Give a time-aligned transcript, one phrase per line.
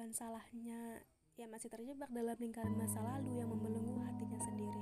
[0.00, 1.04] bukan salahnya
[1.36, 4.80] ia masih terjebak dalam lingkaran masa lalu yang membelenggu hatinya sendiri.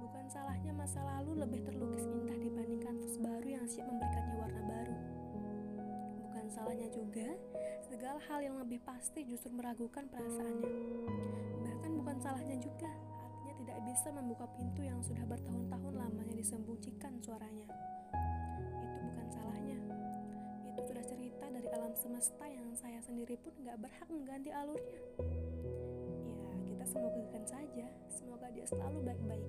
[0.00, 4.96] Bukan salahnya masa lalu lebih terlukis indah dibandingkan kanvas baru yang siap memberikannya warna baru.
[6.24, 7.28] Bukan salahnya juga
[7.84, 10.72] segala hal yang lebih pasti justru meragukan perasaannya.
[11.68, 17.68] Bahkan bukan salahnya juga hatinya tidak bisa membuka pintu yang sudah bertahun-tahun lamanya disembunyikan suaranya.
[21.72, 25.00] Alam semesta yang saya sendiri pun gak berhak mengganti alurnya.
[26.92, 27.88] Semoga saja.
[28.12, 29.48] Semoga dia selalu baik-baik.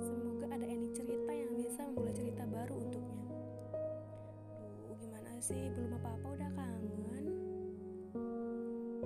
[0.00, 3.28] Semoga ada ini cerita yang bisa memulai cerita baru untuknya.
[4.88, 5.68] Duh gimana sih?
[5.76, 7.26] Belum apa-apa udah kangen.
[8.16, 9.04] Hmm,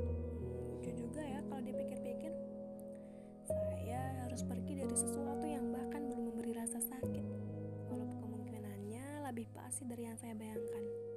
[0.71, 2.33] lucu juga ya kalau dipikir-pikir.
[3.51, 7.25] Saya harus pergi dari sesuatu yang bahkan belum memberi rasa sakit.
[7.91, 11.08] Walaupun kemungkinannya lebih pasti dari yang saya bayangkan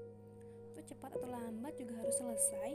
[1.01, 2.69] cepat atau lambat juga harus selesai.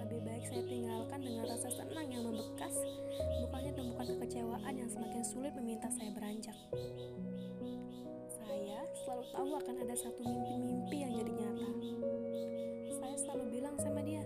[0.00, 2.72] Lebih baik saya tinggalkan dengan rasa senang yang membekas,
[3.44, 6.56] bukannya tumpukan kekecewaan yang semakin sulit meminta saya beranjak.
[8.32, 11.68] Saya selalu tahu akan ada satu mimpi-mimpi yang jadi nyata.
[12.96, 14.24] Saya selalu bilang sama dia,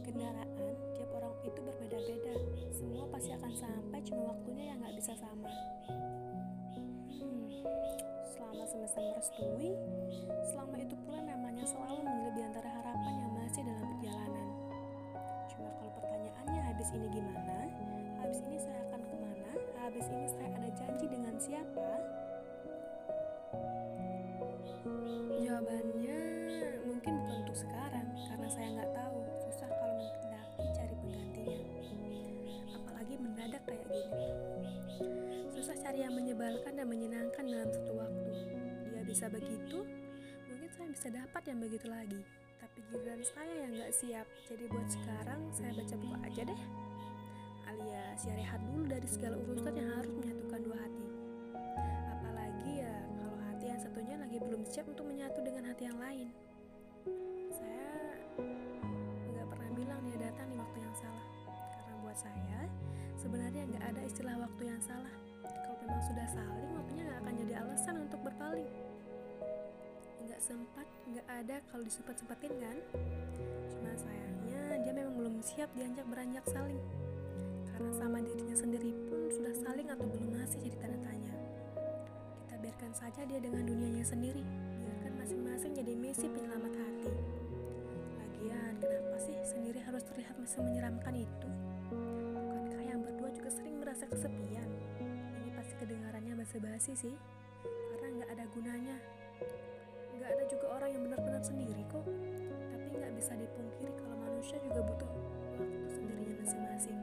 [0.00, 2.32] kendaraan tiap orang itu berbeda-beda.
[2.72, 5.52] Semua pasti akan sampai, cuma waktunya yang nggak bisa sama.
[7.12, 7.44] Hmm,
[8.24, 9.76] selama semesta merestui,
[10.48, 12.79] selama itu pula namanya selalu di antara
[13.50, 14.48] masih dalam perjalanan.
[15.50, 17.58] Cuma kalau pertanyaannya habis ini gimana?
[18.22, 19.50] Habis ini saya akan ke mana?
[19.82, 21.90] Habis ini saya ada janji dengan siapa?
[25.42, 26.20] Jawabannya
[26.86, 29.18] mungkin bukan untuk sekarang karena saya nggak tahu.
[29.42, 31.58] Susah kalau mendaki cari penggantinya.
[32.70, 34.26] Apalagi mendadak kayak gini.
[35.50, 38.30] Susah cari yang menyebalkan dan menyenangkan dalam satu waktu.
[38.94, 39.82] Dia bisa begitu,
[40.70, 42.22] saya bisa dapat yang begitu lagi.
[42.60, 44.26] Tapi giliran saya yang gak siap.
[44.44, 46.62] Jadi buat sekarang saya baca buku aja deh.
[47.72, 51.08] Alias ya rehat dulu dari segala urusan yang harus menyatukan dua hati.
[52.12, 56.28] Apalagi ya kalau hati yang satunya lagi belum siap untuk menyatu dengan hati yang lain.
[57.48, 57.92] Saya
[59.32, 61.26] nggak pernah bilang dia datang di waktu yang salah.
[61.80, 62.60] Karena buat saya
[63.16, 65.14] sebenarnya nggak ada istilah waktu yang salah.
[65.40, 68.68] Kalau memang sudah saling, waktunya nggak akan jadi alasan untuk berpaling
[70.40, 72.76] sempat nggak ada kalau disempat sempatin kan?
[73.68, 76.80] Cuma sayangnya dia memang belum siap dianjak beranjak saling.
[77.68, 81.34] Karena sama dirinya sendiri pun sudah saling atau belum masih jadi tanda tanya.
[82.48, 84.40] Kita biarkan saja dia dengan dunianya sendiri.
[84.80, 87.08] Biarkan masing-masing jadi misi penyelamat hati.
[88.16, 91.48] Lagian kenapa sih sendiri harus terlihat masih menyeramkan itu?
[92.32, 94.68] Bukankah yang berdua juga sering merasa kesepian?
[95.44, 97.16] Ini pasti kedengarannya basa-basi sih.
[97.92, 98.96] Karena nggak ada gunanya
[100.30, 102.06] ada juga orang yang benar-benar sendiri kok.
[102.70, 106.98] Tapi nggak bisa dipungkiri kalau manusia juga butuh waktu sendirinya masing-masing.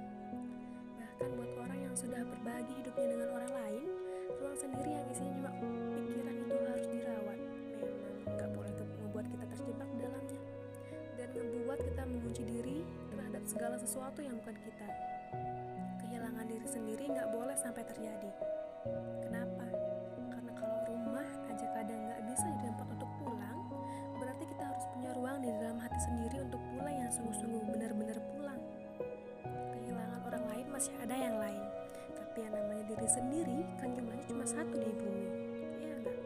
[0.96, 3.86] Bahkan buat orang yang sudah berbagi hidupnya dengan orang lain,
[4.40, 7.40] ruang sendiri yang isinya cuma pikiran itu harus dirawat.
[7.76, 8.74] Memang nggak boleh
[9.04, 10.42] membuat kita terjebak dalamnya
[11.20, 12.78] dan membuat kita mengunci diri
[13.12, 14.88] terhadap segala sesuatu yang bukan kita.
[16.06, 18.47] Kehilangan diri sendiri nggak boleh sampai terjadi.
[25.98, 28.62] Sendiri untuk pulang yang sungguh-sungguh benar-benar pulang.
[29.74, 31.64] Kehilangan orang lain masih ada yang lain,
[32.14, 35.26] tapi yang namanya diri sendiri kan jumlahnya cuma satu di bumi.
[35.82, 36.18] Iya enggak?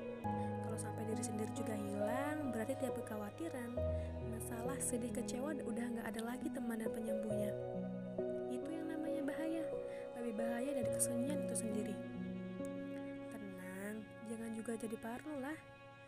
[0.68, 3.72] Kalau sampai diri sendiri juga hilang, berarti tiap kekhawatiran,
[4.28, 7.52] masalah, sedih, kecewa udah nggak ada lagi teman dan penyembuhnya.
[8.52, 9.64] Itu yang namanya bahaya,
[10.20, 11.96] lebih bahaya dari kesunyian itu sendiri.
[13.32, 13.96] Tenang,
[14.28, 15.58] jangan juga jadi parno lah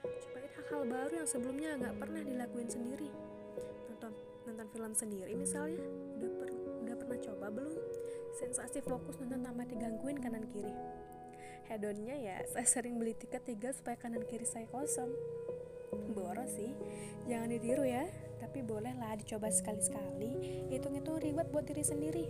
[0.04, 3.08] cobain hal-hal baru yang sebelumnya nggak pernah dilakuin sendiri
[4.64, 5.84] nonton film sendiri misalnya?
[6.16, 6.48] Udah per,
[6.88, 7.76] udah pernah coba belum?
[8.40, 10.72] Sensasi fokus nonton tanpa digangguin kanan kiri.
[11.68, 15.12] Hedonnya ya saya sering beli tiket tiga supaya kanan kiri saya kosong.
[16.16, 16.72] Boros sih.
[17.28, 18.08] Jangan ditiru ya
[18.40, 20.64] tapi bolehlah dicoba sekali-sekali.
[20.72, 22.26] Hitung-hitung ribet buat diri sendiri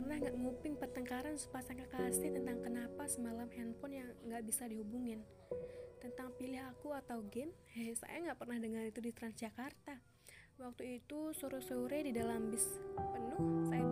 [0.00, 5.20] Pernah nggak nguping pertengkaran sepasang kekasih tentang kenapa semalam handphone yang nggak bisa dihubungin?
[6.00, 7.52] Tentang pilih aku atau game?
[7.76, 10.00] Hehe, saya nggak pernah dengar itu di Transjakarta.
[10.56, 13.89] Waktu itu sore-sore di dalam bis penuh, saya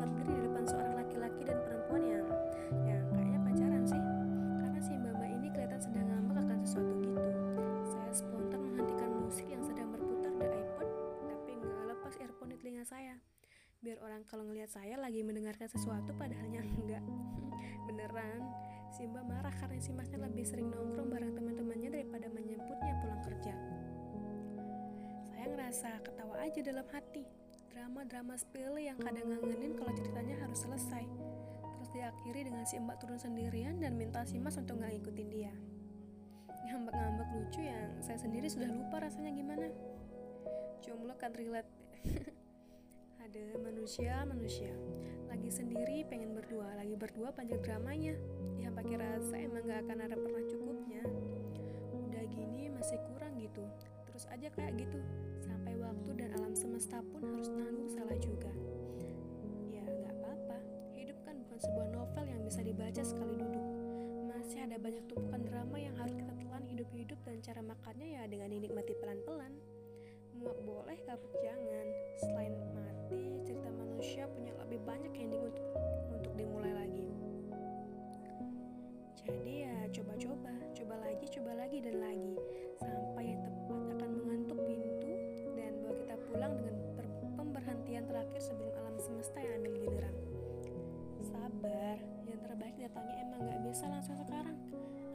[14.58, 16.98] ngelihat saya lagi mendengarkan sesuatu padahalnya enggak
[17.86, 18.42] beneran
[18.90, 23.54] Simba marah karena si masnya lebih sering nongkrong bareng teman-temannya daripada menjemputnya pulang kerja
[25.30, 27.22] saya ngerasa ketawa aja dalam hati
[27.70, 31.06] drama-drama sepele yang kadang ngangenin kalau ceritanya harus selesai.
[31.62, 35.54] Terus diakhiri dengan si mbak turun sendirian dan minta si mas untuk nggak ikutin dia.
[36.66, 39.70] Ngambek-ngambek lucu yang saya sendiri sudah lupa rasanya gimana.
[40.82, 41.70] Jomblo kan relate.
[43.28, 44.72] Ada manusia-manusia
[45.28, 48.16] lagi sendiri pengen berdua, lagi berdua panjang dramanya.
[48.56, 51.04] Yang pakai rasa emang gak akan ada pernah cukupnya.
[51.92, 53.68] Udah gini masih kurang gitu.
[54.08, 54.96] Terus aja kayak gitu
[55.44, 58.48] sampai waktu dan alam semesta pun harus nanggung salah juga.
[59.76, 60.64] Ya gak apa-apa.
[60.96, 63.66] Hidup kan bukan sebuah novel yang bisa dibaca sekali duduk.
[64.24, 68.48] Masih ada banyak tumpukan drama yang harus kita telan hidup-hidup dan cara makannya ya dengan
[68.56, 69.52] dinikmati pelan-pelan.
[70.38, 71.86] Muak boleh, kapok jangan.
[72.22, 75.66] Selain mati, cerita manusia punya lebih banyak ending untuk
[76.14, 77.10] untuk dimulai lagi.
[79.18, 82.34] Jadi ya coba-coba, coba lagi, coba lagi dan lagi
[82.78, 85.12] sampai yang tepat akan mengantuk pintu
[85.58, 86.76] dan bawa kita pulang dengan
[87.34, 90.14] pemberhentian terakhir sebelum alam semesta yang ambil giliran.
[91.18, 91.98] Sabar,
[92.30, 94.54] yang terbaik datangnya emang gak bisa langsung sekarang.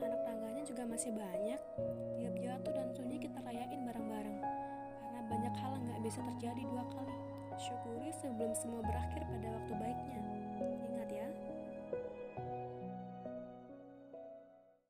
[0.04, 1.62] Anak tangganya juga masih banyak.
[6.14, 7.18] Bisa terjadi dua kali.
[7.58, 10.22] Syukuri sebelum semua berakhir pada waktu baiknya.